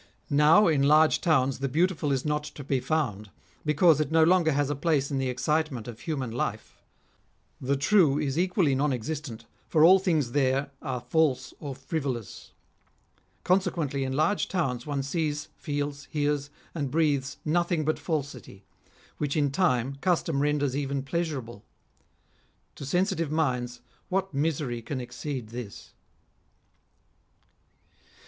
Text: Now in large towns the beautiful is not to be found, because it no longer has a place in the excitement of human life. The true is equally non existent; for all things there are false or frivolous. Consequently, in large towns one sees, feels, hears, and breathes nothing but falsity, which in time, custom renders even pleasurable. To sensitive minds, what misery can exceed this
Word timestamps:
Now 0.31 0.67
in 0.67 0.81
large 0.81 1.21
towns 1.21 1.59
the 1.59 1.69
beautiful 1.69 2.11
is 2.11 2.25
not 2.25 2.43
to 2.55 2.63
be 2.63 2.79
found, 2.79 3.29
because 3.63 4.01
it 4.01 4.11
no 4.11 4.23
longer 4.23 4.51
has 4.51 4.71
a 4.71 4.75
place 4.75 5.11
in 5.11 5.19
the 5.19 5.29
excitement 5.29 5.87
of 5.87 5.99
human 5.99 6.31
life. 6.31 6.81
The 7.61 7.77
true 7.77 8.17
is 8.17 8.35
equally 8.35 8.73
non 8.73 8.91
existent; 8.93 9.45
for 9.67 9.83
all 9.85 9.99
things 9.99 10.31
there 10.31 10.71
are 10.81 11.01
false 11.01 11.53
or 11.59 11.75
frivolous. 11.75 12.51
Consequently, 13.43 14.03
in 14.03 14.13
large 14.13 14.47
towns 14.47 14.87
one 14.87 15.03
sees, 15.03 15.49
feels, 15.55 16.05
hears, 16.05 16.49
and 16.73 16.89
breathes 16.89 17.37
nothing 17.45 17.85
but 17.85 17.99
falsity, 17.99 18.63
which 19.19 19.37
in 19.37 19.51
time, 19.51 19.97
custom 20.01 20.39
renders 20.41 20.75
even 20.75 21.03
pleasurable. 21.03 21.63
To 22.73 22.87
sensitive 22.87 23.29
minds, 23.31 23.81
what 24.09 24.33
misery 24.33 24.81
can 24.81 24.99
exceed 24.99 25.49
this 25.49 25.93